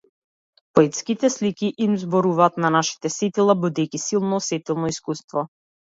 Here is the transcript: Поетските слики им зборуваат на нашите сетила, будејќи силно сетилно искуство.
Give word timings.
Поетските 0.77 1.29
слики 1.33 1.69
им 1.87 1.93
зборуваат 2.05 2.57
на 2.65 2.71
нашите 2.77 3.11
сетила, 3.19 3.57
будејќи 3.67 4.03
силно 4.07 4.41
сетилно 4.47 4.91
искуство. 4.95 5.45